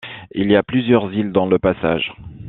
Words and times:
Il 0.33 0.49
y 0.49 0.55
a 0.55 0.63
plusieurs 0.63 1.13
îles 1.13 1.31
dans 1.31 1.45
le 1.45 1.59
passage. 1.59 2.11